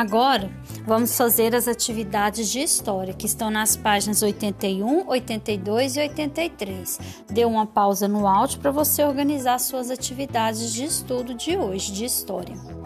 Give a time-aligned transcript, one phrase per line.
[0.00, 0.50] Agora,
[0.86, 6.98] vamos fazer as atividades de história que estão nas páginas 81, 82 e 83.
[7.30, 12.06] Dê uma pausa no áudio para você organizar suas atividades de estudo de hoje de
[12.06, 12.79] história.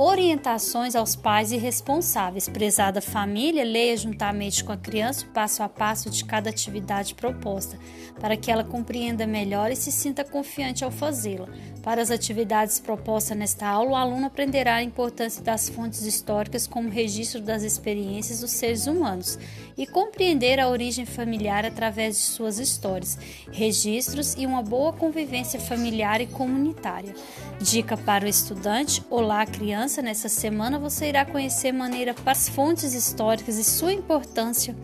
[0.00, 2.48] Orientações aos pais e responsáveis.
[2.48, 7.76] Prezada família, leia juntamente com a criança o passo a passo de cada atividade proposta,
[8.20, 11.48] para que ela compreenda melhor e se sinta confiante ao fazê-la.
[11.82, 16.88] Para as atividades propostas nesta aula, o aluno aprenderá a importância das fontes históricas como
[16.88, 19.36] registro das experiências dos seres humanos
[19.78, 23.16] e compreender a origem familiar através de suas histórias,
[23.52, 27.14] registros e uma boa convivência familiar e comunitária.
[27.60, 33.56] Dica para o estudante: Olá, criança nessa semana você irá conhecer maneira as fontes históricas
[33.56, 34.74] e sua importância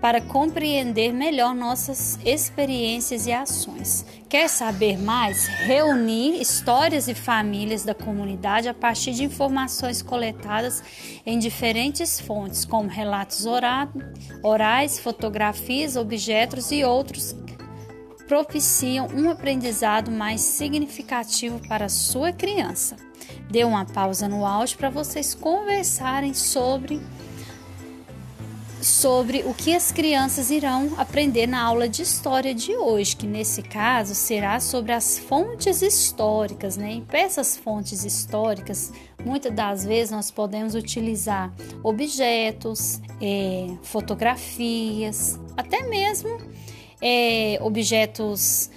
[0.00, 4.06] para compreender melhor nossas experiências e ações.
[4.28, 5.46] Quer saber mais?
[5.46, 10.82] Reunir histórias e famílias da comunidade a partir de informações coletadas
[11.26, 13.44] em diferentes fontes, como relatos
[14.42, 17.36] orais, fotografias, objetos e outros
[18.26, 22.94] propiciam um aprendizado mais significativo para sua criança.
[23.50, 27.00] Dê uma pausa no áudio para vocês conversarem sobre
[28.82, 33.62] sobre o que as crianças irão aprender na aula de história de hoje, que nesse
[33.62, 37.02] caso será sobre as fontes históricas, né?
[37.06, 38.92] Para essas fontes históricas,
[39.24, 46.38] muitas das vezes nós podemos utilizar objetos, é, fotografias, até mesmo
[47.00, 48.70] é, objetos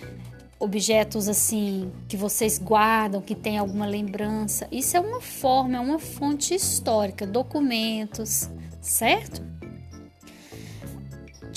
[0.59, 4.65] objetos assim que vocês guardam, que tem alguma lembrança.
[4.71, 9.52] Isso é uma forma, é uma fonte histórica, documentos, certo?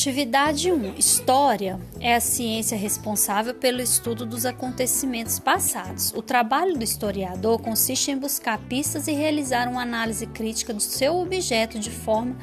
[0.06, 0.94] Atividade 1.
[0.96, 6.12] História é a ciência responsável pelo estudo dos acontecimentos passados.
[6.14, 11.16] O trabalho do historiador consiste em buscar pistas e realizar uma análise crítica do seu
[11.16, 12.36] objeto de forma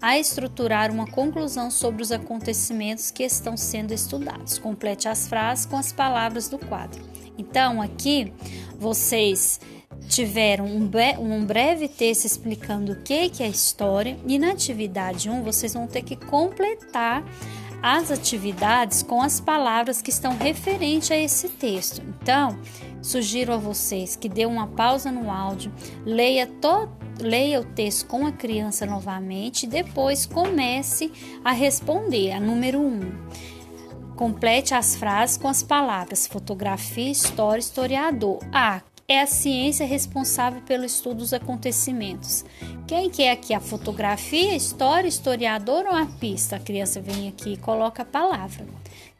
[0.00, 4.56] a estruturar uma conclusão sobre os acontecimentos que estão sendo estudados.
[4.56, 7.02] Complete as frases com as palavras do quadro.
[7.36, 8.32] Então, aqui
[8.78, 9.58] vocês
[10.08, 10.90] tiveram um,
[11.20, 15.86] um breve texto explicando o que, que é história, e na atividade 1 vocês vão
[15.86, 17.24] ter que completar
[17.82, 22.00] as atividades com as palavras que estão referentes a esse texto.
[22.00, 22.56] Então,
[23.02, 25.72] sugiro a vocês que dê uma pausa no áudio,
[26.06, 26.48] leia
[27.18, 31.10] leia o texto com a criança novamente e depois comece
[31.44, 32.32] a responder.
[32.32, 32.82] A número 1.
[32.84, 33.00] Um,
[34.16, 38.38] complete as frases com as palavras fotografia, história, historiador.
[38.52, 38.80] A.
[39.08, 42.44] É a ciência responsável pelo estudo dos acontecimentos.
[42.86, 43.52] Quem que é aqui?
[43.52, 46.56] A fotografia, história, historiador ou a pista?
[46.56, 48.64] A criança vem aqui e coloca a palavra.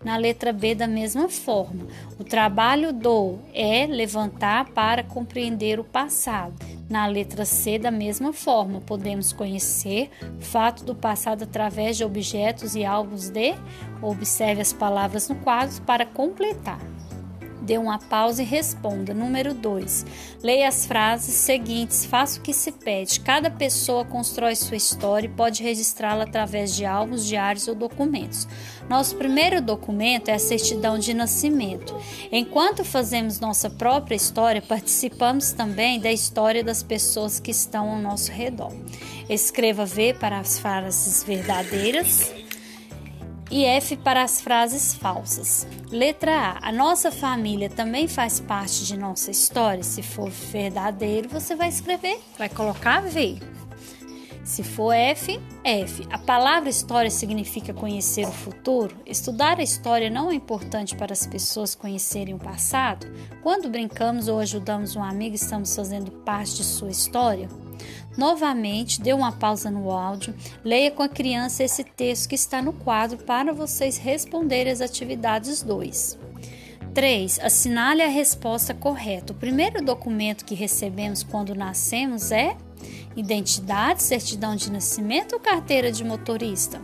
[0.04, 1.87] Na letra B, da mesma forma,
[2.19, 6.54] o trabalho do é levantar para compreender o passado.
[6.88, 12.75] Na letra C, da mesma forma, podemos conhecer o fato do passado através de objetos
[12.75, 13.54] e álbuns de.
[14.00, 16.91] Observe as palavras no quadro para completar.
[17.62, 19.14] Dê uma pausa e responda.
[19.14, 20.04] Número 2.
[20.42, 23.20] Leia as frases seguintes, faça o que se pede.
[23.20, 28.48] Cada pessoa constrói sua história e pode registrá-la através de álbuns, diários ou documentos.
[28.88, 31.96] Nosso primeiro documento é a certidão de nascimento.
[32.32, 38.32] Enquanto fazemos nossa própria história, participamos também da história das pessoas que estão ao nosso
[38.32, 38.72] redor.
[39.28, 42.41] Escreva V para as frases verdadeiras
[43.52, 45.66] e F para as frases falsas.
[45.90, 46.68] Letra A.
[46.68, 49.82] A nossa família também faz parte de nossa história.
[49.82, 53.38] Se for verdadeiro, você vai escrever, vai colocar V.
[54.42, 56.08] Se for F, F.
[56.10, 58.96] A palavra história significa conhecer o futuro.
[59.06, 63.06] Estudar a história não é importante para as pessoas conhecerem o passado.
[63.42, 67.48] Quando brincamos ou ajudamos um amigo, estamos fazendo parte de sua história.
[68.16, 70.34] Novamente, dê uma pausa no áudio,
[70.65, 75.62] leia com a criança esse texto que está no quadro para vocês responderem as atividades
[75.62, 76.19] 2.
[76.93, 77.41] 3.
[77.41, 79.32] Assinale a resposta correta.
[79.32, 82.56] O primeiro documento que recebemos quando nascemos é
[83.17, 86.81] identidade, certidão de nascimento ou carteira de motorista?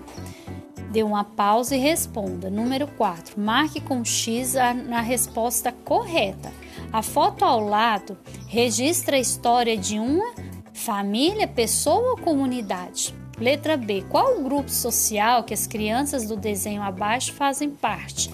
[0.90, 2.48] Dê uma pausa e responda.
[2.48, 3.38] Número 4.
[3.38, 4.54] Marque com X
[4.86, 6.50] na resposta correta.
[6.90, 8.16] A foto ao lado
[8.46, 10.32] registra a história de uma
[10.78, 13.12] Família, pessoa ou comunidade?
[13.36, 14.04] Letra B.
[14.08, 18.30] Qual o grupo social que as crianças do desenho abaixo fazem parte?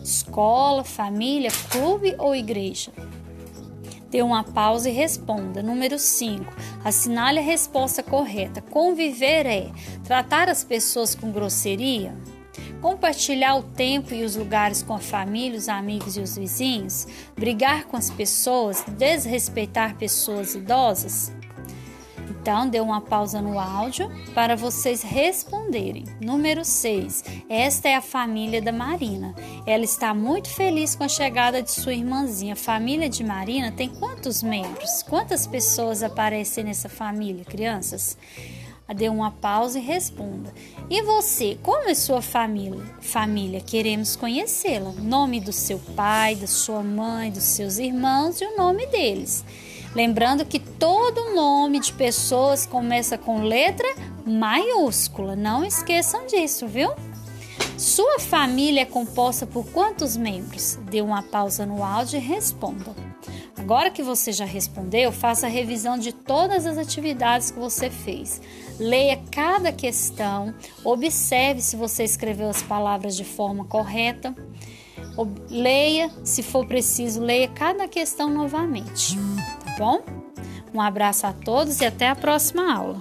[0.00, 2.92] Escola, família, clube ou igreja?
[4.08, 5.60] Dê uma pausa e responda.
[5.60, 6.44] Número 5.
[6.84, 8.62] Assinale a resposta correta.
[8.62, 9.68] Conviver é
[10.04, 12.16] tratar as pessoas com grosseria?
[12.80, 17.08] Compartilhar o tempo e os lugares com a família, os amigos e os vizinhos?
[17.34, 18.84] Brigar com as pessoas?
[18.84, 21.32] Desrespeitar pessoas idosas?
[22.48, 26.06] Então, dê uma pausa no áudio para vocês responderem.
[26.18, 27.22] Número 6.
[27.46, 29.34] Esta é a família da Marina.
[29.66, 32.56] Ela está muito feliz com a chegada de sua irmãzinha.
[32.56, 35.02] Família de Marina tem quantos membros?
[35.02, 38.16] Quantas pessoas aparecem nessa família, crianças?
[38.96, 40.50] Dê uma pausa e responda.
[40.88, 42.82] E você, como é sua família?
[43.02, 44.92] Família, queremos conhecê-la.
[44.92, 49.44] Nome do seu pai, da sua mãe, dos seus irmãos e o nome deles.
[49.94, 53.88] Lembrando que todo nome de pessoas começa com letra
[54.26, 55.34] maiúscula.
[55.34, 56.90] Não esqueçam disso, viu?
[57.76, 60.78] Sua família é composta por quantos membros?
[60.90, 62.94] Dê uma pausa no áudio e responda.
[63.56, 68.40] Agora que você já respondeu, faça a revisão de todas as atividades que você fez.
[68.78, 70.54] Leia cada questão,
[70.84, 74.34] observe se você escreveu as palavras de forma correta.
[75.50, 79.18] Leia, se for preciso, leia cada questão novamente,
[79.78, 80.02] bom?
[80.74, 83.00] Um abraço a todos e até a próxima aula.